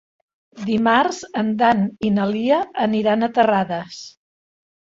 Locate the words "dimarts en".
0.69-1.51